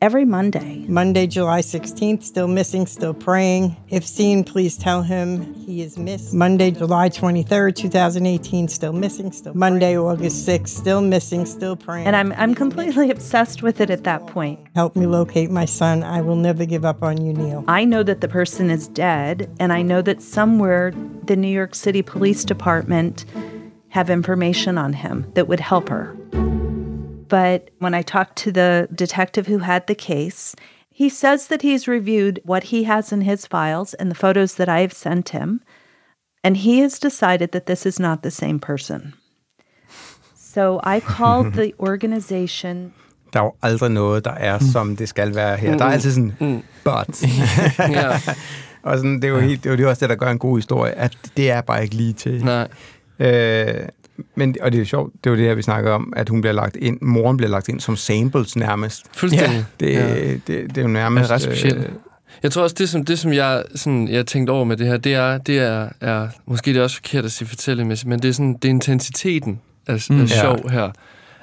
[0.00, 0.84] every Monday.
[0.88, 3.76] Monday, July 16th, still missing, still praying.
[3.88, 6.32] If seen, please tell him he is missed.
[6.32, 12.06] Monday, July 23rd, 2018, still missing, still Monday, August 6th, still missing, still praying.
[12.06, 14.60] And I'm, I'm completely obsessed with it at that point.
[14.74, 16.02] Help me locate my son.
[16.02, 17.64] I will never give up on you, Neil.
[17.68, 20.92] I know that the person is dead, and I know that somewhere
[21.24, 23.24] the New York City Police Department
[23.90, 26.17] have information on him that would help her.
[27.28, 30.54] But when I talked to the detective who had the case,
[30.90, 34.68] he says that he's reviewed what he has in his files and the photos that
[34.68, 35.60] I have sent him,
[36.44, 39.14] and he has decided that this is not the same person.
[40.36, 42.92] So I called the organization
[43.32, 45.76] Der er jo aldrig noget, der er, som det skal være her.
[45.76, 46.62] Der er altid sådan, Mm.
[46.84, 47.24] but.
[48.82, 50.38] Og sådan, det er jo helt, det er jo er også det, der gør en
[50.38, 52.44] god historie, at det er bare ikke lige til.
[52.44, 52.68] Nej.
[53.18, 53.88] Øh,
[54.34, 56.54] men, og det er sjovt, det var det her, vi snakkede om, at hun bliver
[56.54, 59.02] lagt ind, moren bliver lagt ind som samples nærmest.
[59.16, 59.64] Fuldstændig.
[59.80, 60.14] Det, Ja.
[60.14, 61.30] det, det, det er jo nærmest...
[61.30, 61.76] Ja, ret specielt.
[61.78, 61.84] øh,
[62.42, 64.96] Jeg tror også, det som, det, som jeg, sådan, jeg tænkte over med det her,
[64.96, 68.28] det er, det er, er måske det er også forkert at sige fortællemæssigt, men det
[68.28, 70.16] er, sådan, det er intensiteten af, Mm.
[70.16, 70.22] mm.
[70.22, 70.22] Ja.
[70.22, 70.90] af sjov her.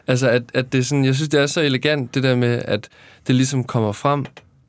[0.08, 2.62] Altså, at, at det er sådan, jeg synes, det er så elegant, det der med,
[2.66, 2.88] at
[3.28, 4.26] det ligesom kommer frem,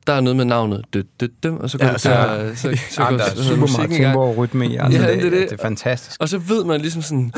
[0.07, 2.55] der er noget med navnet, død, død, død, og så går Ja, det så- der,
[2.55, 4.13] så, så, så Jamen, går der er så- super musikken meget i gang.
[4.13, 5.49] tempo og rytme i, altså, ja, det- det, er det.
[5.49, 6.21] det er fantastisk.
[6.21, 7.33] Og så ved man ligesom sådan,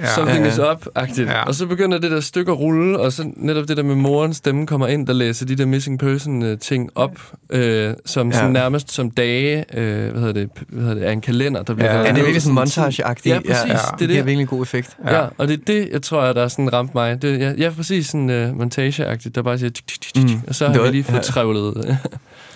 [0.00, 0.06] Ja.
[0.14, 0.72] something Ja, is ja.
[0.72, 1.30] up-agtigt.
[1.30, 1.42] Ja.
[1.42, 4.36] Og så begynder det der stykke at rulle, og så netop det der med morens
[4.36, 7.18] stemme kommer ind, der læser de der missing person-ting op,
[7.50, 8.36] øh, som Ja.
[8.36, 11.74] sådan nærmest som dage, øh, hvad hedder det, hvad hedder det, af en kalender, der
[11.74, 13.34] bliver Ja, revet det er virkelig sådan montage-agtigt.
[13.34, 13.64] Ja, præcis.
[13.64, 13.76] Ja, ja.
[13.76, 14.26] Det, Det er giver det.
[14.26, 14.96] virkelig en god effekt.
[15.04, 15.16] Ja.
[15.20, 17.22] ja, og det er det, jeg tror, der sådan ramt mig.
[17.22, 20.40] Det, ja, ja, præcis sådan uh, montage-agtigt, der bare siger, tsk, tsk, tsk, Mm.
[20.48, 21.22] og så har Det vi lige fået ja.
[21.22, 21.98] trævlet.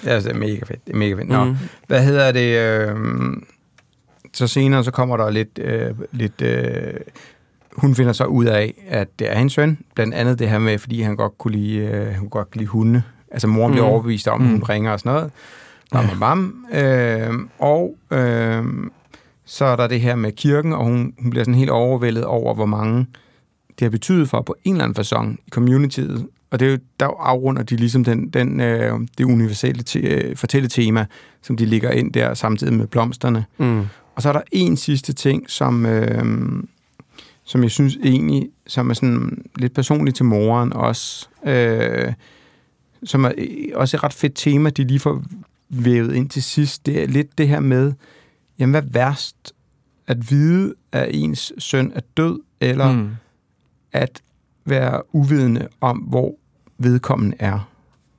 [0.07, 0.87] Ja, det er mega fedt.
[0.87, 1.29] Det er mega fedt.
[1.29, 1.57] Nå, Mhm.
[1.87, 2.59] hvad hedder det?
[2.59, 2.97] Øh,
[4.33, 5.59] så senere, så kommer der lidt...
[5.63, 6.95] Øh, lidt øh,
[7.77, 9.79] hun finder så ud af, at det er hendes søn.
[9.95, 12.59] Blandt andet det her med, fordi han godt kunne lide, øh, han kunne godt kunne
[12.59, 13.03] lide hunde.
[13.31, 13.91] Altså moren bliver Mm.
[13.93, 14.53] overbevist om, at Mm.
[14.53, 15.31] hun ringer og sådan noget.
[15.93, 16.65] Bam, bam, bam.
[16.83, 18.65] Øh, og øh,
[19.45, 22.55] så er der det her med kirken, og hun, hun bliver sådan helt overvældet over,
[22.55, 23.07] hvor mange
[23.79, 26.27] det har betydet for på en eller anden façon i communityet.
[26.51, 30.37] Og det er jo, der afrunder de ligesom den, den, øh, det universelle te, øh,
[30.37, 31.07] fortælletema,
[31.43, 33.45] som de ligger ind der samtidig med blomsterne.
[33.59, 33.83] Mm.
[34.21, 36.25] Og så er der en sidste ting, som, øh,
[37.45, 42.13] som jeg synes egentlig, som er sådan lidt personligt til moren også, øh,
[43.05, 45.23] som er øh, også et ret fedt tema, de lige får
[45.69, 46.87] vævet ind til sidst.
[46.87, 47.93] Det er lidt det her med,
[48.59, 49.53] jamen hvad værst?
[50.07, 53.11] At vide, at ens søn er død, eller mm.
[53.93, 54.23] at
[54.65, 56.35] være uvidende om, hvor
[56.79, 57.70] vedkommende er.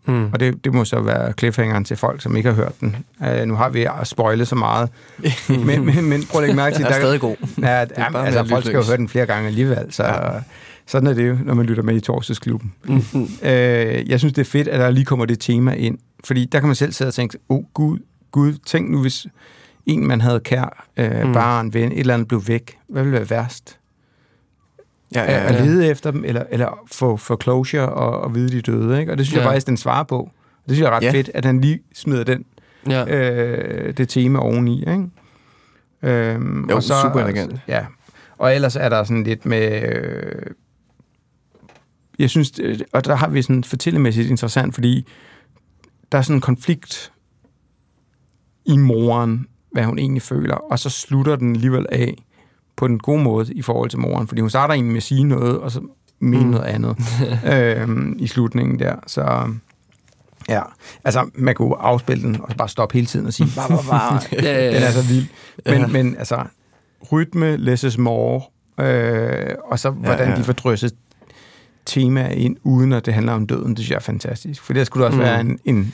[0.05, 0.29] Mm.
[0.33, 2.95] Og det, det må så være cliffhangeren til folk, som ikke har hørt den.
[3.19, 4.89] Uh, nu har vi spoilet så meget.
[5.49, 6.83] men, men, men prøv at lægge mærke til...
[6.85, 7.35] Den er stadig god.
[7.61, 9.85] Ja, Det er ja, bare altså, at folk skal jo høre den flere gange alligevel,
[9.89, 10.29] så ja.
[10.87, 12.73] sådan er det jo, når man lytter med i torsdagsklubben.
[12.83, 13.27] Mm-hmm.
[13.43, 16.59] Øh, jeg synes, det er fedt, at der lige kommer det tema ind, fordi der
[16.59, 17.99] kan man selv sidde og tænke, åh oh, gud,
[18.31, 19.27] gud, tænk nu, hvis
[19.85, 21.33] en, man havde kær, øh, Mm.
[21.33, 22.77] barn, ven, et eller andet blev væk.
[22.89, 23.77] Hvad ville være værst?
[25.15, 28.49] Ja, Ja, ja, at lede efter dem, eller, eller få, få closure og, og vide,
[28.51, 28.99] de døde.
[28.99, 29.11] Ikke?
[29.11, 29.41] Og det synes ja.
[29.41, 30.29] Jeg faktisk, den svarer på.
[30.65, 31.11] Det synes jeg er ret Ja.
[31.11, 32.45] fedt, at han lige smider den,
[32.89, 33.05] Ja.
[33.17, 34.79] øh, det tema oveni.
[34.79, 35.03] Ikke?
[36.03, 37.55] Øhm, Jo, super elegant.
[37.67, 37.85] Ja,
[38.37, 39.81] og ellers er der sådan lidt med...
[39.83, 40.41] Øh,
[42.19, 45.07] jeg synes, det- og der har vi sådan fortællemæssigt interessant, fordi
[46.11, 47.11] der er sådan en konflikt
[48.65, 52.15] i moren, hvad hun egentlig føler, og så slutter den alligevel af
[52.81, 55.23] på den gode måde i forhold til moren, fordi hun starter egentlig med at sige
[55.23, 55.81] noget, og så
[56.19, 56.49] mene Mm.
[56.49, 56.95] noget andet
[57.53, 58.95] øhm, i slutningen der.
[59.07, 59.53] Så
[60.49, 60.61] ja,
[61.03, 63.83] altså man kunne afspille den og så bare stoppe hele tiden og sige, bare, bare,
[63.89, 64.21] bare.
[64.73, 65.25] Den er så vild.
[65.65, 65.87] Men, Ja.
[65.87, 66.43] men altså,
[67.11, 68.41] rytme, less is more,
[68.79, 70.31] øh, og så hvordan ja.
[70.33, 70.93] ja, de får drysset
[71.85, 74.61] temaer ind, uden at det handler om døden, det synes jeg er fantastisk.
[74.63, 75.23] For der skulle det også mm.
[75.23, 75.93] være en, en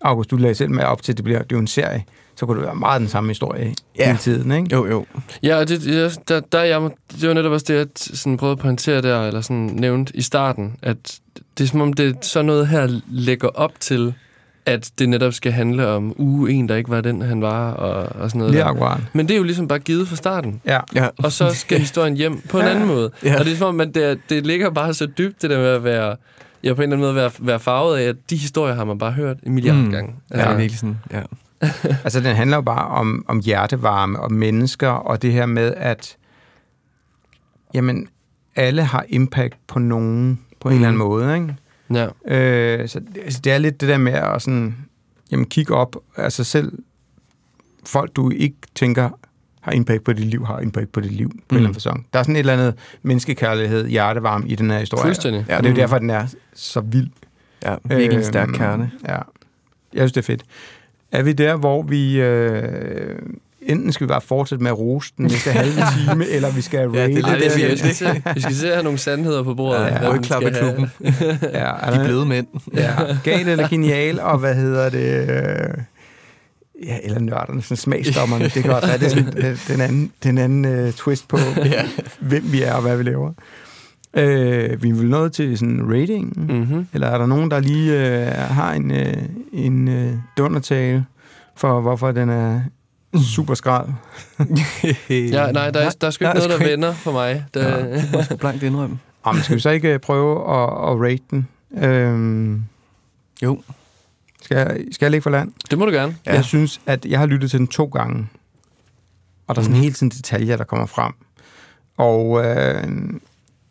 [0.00, 2.04] August, du lagde selv med op til, at det bliver det er jo en serie,
[2.40, 4.06] så kunne det være meget den samme historie Ja.
[4.06, 4.68] hele tiden, ikke?
[4.72, 5.06] Jo, jo.
[5.42, 8.36] Ja, og det, jeg, der, der er jeg, det var netop også det, jeg sådan
[8.36, 11.18] prøvede at pointere der, eller sådan nævnt i starten, at
[11.58, 14.14] det er som om, det sådan noget her lægger op til,
[14.66, 18.20] at det netop skal handle om uge en, der ikke var den, han var, og,
[18.22, 18.52] og sådan noget.
[18.54, 19.00] Lige akkurat.
[19.12, 20.60] Men det er jo ligesom bare givet fra starten.
[20.66, 20.80] Ja.
[20.94, 21.08] Ja.
[21.18, 23.10] Og så skal historien hjem på en anden måde.
[23.24, 23.38] Ja.
[23.38, 25.66] Og det er som om, at det, det ligger bare så dybt, det der med
[25.66, 26.16] at være,
[26.64, 28.98] ja, på en eller anden måde være, være farvet af, at de historier har man
[28.98, 29.90] bare hørt en milliard Mm.
[29.90, 30.14] gange.
[30.30, 31.20] Ja, det er virkelig sådan, ja.
[32.04, 36.16] Altså, den handler jo bare om, om hjertevarme og mennesker, og det her med, at
[37.74, 38.08] jamen,
[38.56, 40.78] alle har impact på nogen på en Mhm.
[40.84, 41.56] eller anden måde, ikke?
[41.94, 42.06] Ja.
[42.36, 44.76] Øh, så det, altså, det er lidt det der med at sådan,
[45.32, 46.72] jamen, kigge op, altså selv
[47.86, 49.10] folk, du ikke tænker
[49.60, 51.40] har impact på dit liv, har impact på dit liv på mm.
[51.50, 52.06] en eller anden fasong.
[52.12, 55.02] Der er sådan et eller andet menneskekærlighed, hjertevarme i den her historie.
[55.04, 55.44] Fuldstændig.
[55.48, 55.78] Ja, og det er jo Mm.
[55.80, 57.08] derfor, den er så vild.
[57.64, 58.90] Ja, virkelig en stærk Øhm, kerne.
[59.08, 59.22] Ja, jeg
[60.00, 60.42] synes, det er fedt.
[61.12, 62.20] Er vi der, hvor vi...
[62.20, 63.18] Øh,
[63.62, 65.72] enten skal vi bare fortsætte med at rose den næste halve
[66.08, 68.54] time, eller vi skal Ja, det er rate det, det, vi skal se, vi skal
[68.54, 69.80] se at have nogle sandheder på bordet.
[69.80, 70.14] Ja, ja.
[70.14, 70.74] Rygklap i skal have.
[70.74, 70.90] klubben.
[71.42, 72.46] Ja, er De bløde mænd.
[72.74, 72.90] Ja,
[73.24, 75.28] gal eller genial, og hvad hedder det...
[75.28, 75.74] Øh,
[76.86, 78.44] ja, eller nørderne, sådan smagsdommerne.
[78.44, 81.82] Det kan også være, det er sådan, den anden, den anden uh, twist på, Ja.
[82.20, 83.32] hvem vi er og hvad vi laver.
[84.14, 86.86] Øh, vi er vel nået til sådan rating, Mm-hmm.
[86.92, 89.14] eller er der nogen, der lige øh, har en, øh,
[89.52, 91.04] en øh, dundertale
[91.56, 92.60] for, hvorfor den er
[93.34, 93.88] super skrald?
[95.10, 97.44] Ja, nej, der er, der er sgu ikke noget, der vender for mig.
[97.54, 97.96] Det, Ja.
[97.96, 98.98] Det jeg blankt indrømme.
[99.22, 101.48] Om, skal vi så ikke øh, prøve at, at rate den?
[101.78, 102.62] Øhm,
[103.42, 103.62] Jo.
[104.42, 105.52] skal, jeg, skal jeg ligge for land?
[105.70, 106.16] det må du gerne.
[106.26, 106.34] Ja.
[106.34, 108.28] Jeg synes, at jeg har lyttet til den to gange.
[109.46, 109.82] Og der er sådan Mhm.
[109.82, 111.12] hele tiden detaljer, der kommer frem.
[111.96, 112.84] Og øh,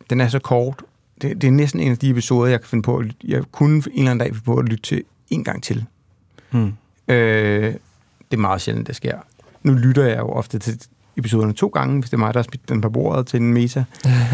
[0.10, 0.82] den er så kort.
[1.22, 2.98] Det, det er næsten en af de episoder, jeg kan finde på.
[2.98, 5.64] at lytte- Jeg kunne en eller anden dag finde på at lytte til en gang
[5.64, 5.86] til.
[6.52, 6.74] Hmm.
[7.08, 7.64] Øh,
[8.32, 9.18] det er meget sjældent, det sker.
[9.64, 10.82] Nu lytter jeg jo ofte til
[11.18, 13.54] episoderne to gange, hvis det er mig, der har smidt den på bordet til en
[13.54, 13.84] meta.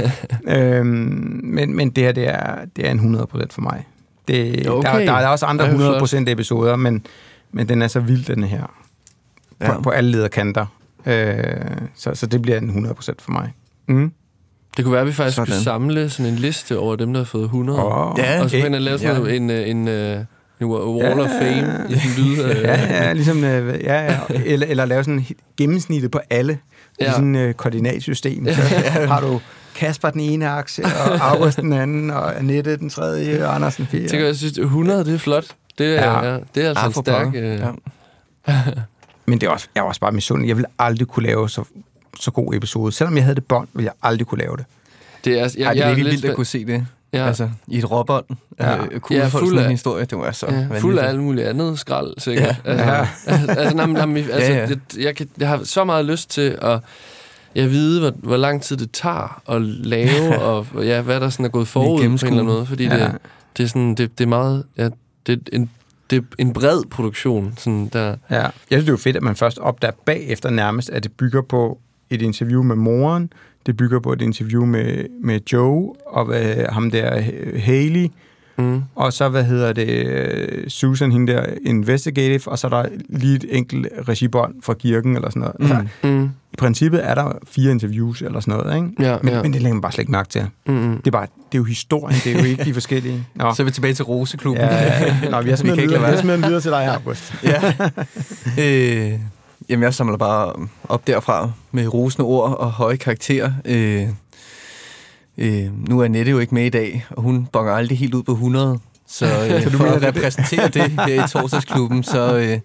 [0.47, 3.87] øhm, men, men det her, det er, det er en 100% for mig.
[4.27, 4.99] Det, Okay.
[4.99, 7.05] der, der er også andre Ej, hvor 100% episoder, men,
[7.51, 8.63] men den er så vild, den her.
[9.59, 9.81] På, Ja.
[9.81, 10.65] på alle lederkanter.
[11.05, 11.45] Øh,
[11.95, 13.53] så, så det bliver en 100% for mig.
[13.87, 14.11] Mm.
[14.77, 15.47] Det kunne være, at vi faktisk Sådan.
[15.53, 17.79] skulle samle sådan en liste over dem, der har fået 100.
[17.83, 19.33] Åh, Ja, og så kan lave sådan Ja.
[19.33, 20.19] en, øh, en, øh,
[20.61, 22.43] en Wall of Fame i sådan lyd.
[22.43, 24.19] øh, Ja, ja, ligesom, øh, ja, ja.
[24.45, 26.57] Eller, eller lave sådan et gennemsnittet på alle
[26.99, 27.05] ja.
[27.05, 27.11] Ja.
[27.11, 28.45] i sådan et øh, koordinatsystem.
[28.47, 28.61] Så
[29.07, 29.41] har du
[29.75, 33.85] Kasper den ene akse, og August den anden, og Annette den tredje, og Anders den
[33.87, 34.07] fjerde.
[34.07, 35.45] Kan jeg synes, 100, det er flot.
[35.77, 36.25] Det er, Ja.
[36.25, 36.31] ja.
[36.33, 37.27] Ja, det er altså Ah, en stærk...
[37.35, 37.59] Øh,
[38.47, 38.61] Ja.
[39.25, 40.47] Men det er også, jeg er også bare misundelig.
[40.47, 41.63] Jeg ville aldrig kunne lave så,
[42.19, 42.91] så god episode.
[42.91, 44.65] Selvom jeg havde det bånd, ville jeg aldrig kunne lave det.
[45.25, 46.85] Det er, jeg, Ej, det er jeg lidt vildt at spændt- kunne se det.
[47.13, 47.27] Ja.
[47.27, 48.25] Altså, i et råbånd.
[48.59, 48.83] Ja.
[48.85, 50.05] Øh, kunne Ja, fuld af- en historie.
[50.05, 52.55] Det var så Ja, fuld af alt muligt andet skrald, sikkert.
[52.65, 52.71] Ja.
[52.71, 53.07] Altså, Ja.
[53.27, 53.83] altså, altså,
[54.33, 54.67] altså Ja, ja.
[54.69, 56.79] Jeg, jeg, kan, jeg har så meget lyst til at
[57.55, 61.45] jeg vide, hvor, hvor lang tid det tager at lave, og ja, hvad der sådan
[61.45, 62.65] er gået forud på en eller anden måde.
[62.65, 62.97] Fordi Ja.
[63.03, 63.11] det,
[63.57, 64.63] det, er sådan, det, det er meget...
[64.77, 64.89] Ja,
[65.27, 65.69] det, er en,
[66.09, 67.53] det er en bred produktion.
[67.57, 68.15] Sådan der.
[68.29, 68.35] Ja.
[68.41, 71.41] Jeg synes, det er jo fedt, at man først opdager bagefter nærmest, at det bygger
[71.41, 73.29] på et interview med moren,
[73.65, 77.21] det bygger på et interview med, med Joe, og hvad, ham der
[77.59, 78.07] Haley,
[78.57, 78.81] Mm.
[78.95, 83.45] og så, hvad hedder det, Susan, hende der investigative, og så er der lige et
[83.49, 85.55] enkelt regibånd fra kirken, eller sådan noget.
[85.59, 85.65] Mm.
[85.65, 86.23] Altså, Mm.
[86.53, 89.03] i princippet er der fire interviews eller sådan noget, ikke?
[89.03, 89.41] Ja, men, ja.
[89.41, 90.45] men det lægger man bare slet ikke mærke til.
[90.67, 90.97] Mm-hmm.
[90.97, 93.23] Det, er bare, det er jo historien, det er jo ikke de forskellige.
[93.35, 93.53] Nå.
[93.55, 94.63] Så er vi tilbage til Roseklubben.
[94.63, 97.33] Ja, nå, vi har smidt videre, videre til dig, August.
[97.43, 97.73] ja.
[98.59, 99.19] øh,
[99.69, 100.53] jamen, jeg samler bare
[100.89, 103.51] op derfra med rosende ord og høje karakterer.
[103.65, 104.07] Øh,
[105.37, 108.23] øh, nu er Nette jo ikke med i dag, og hun bonger aldrig helt ud
[108.23, 108.79] på 100.
[109.07, 112.59] Så, øh, Så du for at er repræsentere det her i torsdagsklubben, så øh,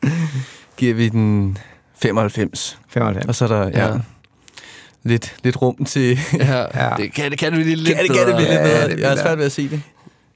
[0.77, 1.59] giver vi den
[2.03, 2.79] 95.
[2.89, 3.27] 95.
[3.29, 3.99] Og så er der ja, Ja.
[5.03, 6.19] lidt, lidt rum til...
[6.39, 6.97] Ja, Ja.
[6.97, 8.79] det kan det, kan det blive lidt kan det, kan det blive lidt bedre.
[8.79, 8.89] bedre?
[8.97, 9.83] det Jeg har svært ved at sige det.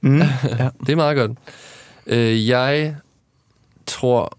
[0.01, 0.17] Mm.
[0.19, 0.69] Ja.
[0.79, 1.31] Det er meget godt.
[2.07, 2.95] Øh, jeg
[3.85, 4.37] tror...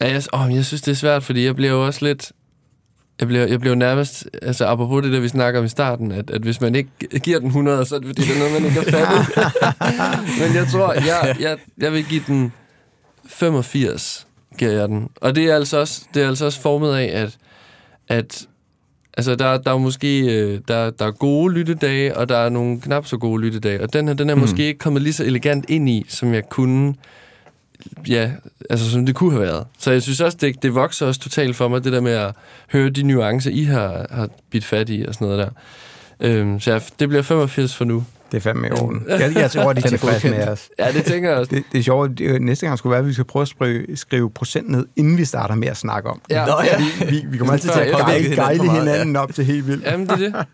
[0.00, 2.32] Ja, jeg, åh, jeg synes, det er svært, fordi jeg bliver jo også lidt...
[3.20, 4.28] Jeg bliver, jeg bliver jo nærmest...
[4.42, 6.90] Altså, apropos det der, vi snakker om i starten, at, at hvis man ikke
[7.22, 9.44] giver den 100, så er det fordi, det er noget, man ikke har fattet.
[10.40, 12.52] Men jeg tror, jeg, jeg, jeg vil give den
[13.26, 14.26] 85,
[14.58, 15.08] giver jeg den.
[15.16, 17.36] Og det er altså også, det er altså også formet af, at,
[18.08, 18.48] at
[19.18, 22.80] Altså, der, der er måske øh, der, der er gode lyttedage, og der er nogle
[22.80, 23.82] knap så gode lyttedage.
[23.82, 24.40] Og den her, den er mm.
[24.40, 26.94] måske ikke kommet lige så elegant ind i, som jeg kunne,
[28.08, 28.30] ja,
[28.70, 29.66] altså som det kunne have været.
[29.78, 32.34] Så jeg synes også, det, det vokser også totalt for mig, det der med at
[32.72, 35.50] høre de nuancer, I har, har bidt fat i og sådan noget der.
[36.20, 38.04] Øhm, så jeg, det bliver 85 for nu.
[38.30, 39.04] Det er fandme i orden.
[39.08, 40.68] Jeg, jeg tror, de er tilfredse med os.
[40.78, 41.50] Ja, det tænker jeg også.
[41.54, 42.18] Det, det er sjovt.
[42.18, 45.18] Det, næste gang skulle være, at vi skal prøve at skrive, skrive procent ned, inden
[45.18, 46.20] vi starter med at snakke om.
[46.30, 46.46] Ja.
[46.46, 46.78] Nå, ja.
[46.78, 48.44] Vi, vi, vi kommer altid til at efter.
[48.44, 49.84] guide, Hinanden hinanden op til helt vildt.
[49.84, 50.44] Jamen, det er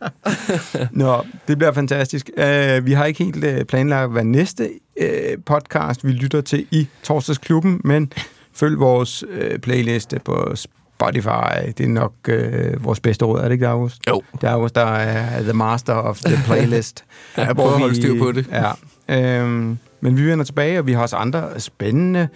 [0.73, 0.89] det.
[0.93, 2.31] Nå, det bliver fantastisk.
[2.37, 5.07] Uh, vi har ikke helt uh, planlagt, hvad næste uh,
[5.47, 8.13] podcast vi lytter til i Torsdagsklubben, men
[8.55, 10.84] følg vores uh, playliste på Spotify.
[11.11, 14.03] Det er nok uh, vores bedste råd, er det ikke, August?
[14.09, 14.23] Jo.
[14.43, 17.05] August, der er the master of the playlist.
[17.37, 18.47] Jeg prøver at holde styr på det.
[18.53, 18.73] Ja.
[19.09, 22.29] Øhm, men vi vender tilbage, og vi har også andre spændende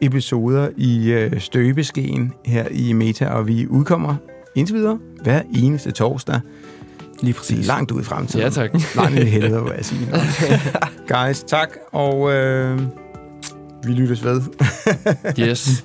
[0.00, 4.16] episoder i øh, støbeskeen her i Meta, og vi udkommer
[4.54, 6.40] indtil videre hver eneste torsdag.
[7.22, 7.66] Lige præcis.
[7.66, 8.44] Langt ud i fremtiden.
[8.44, 8.70] Ja, tak.
[8.96, 10.08] Langt i helvede, vil jeg sige.
[10.10, 10.18] Nå.
[11.14, 12.80] Guys, tak, og øh,
[13.84, 14.42] vi lyttes ved.
[15.38, 15.84] Yes.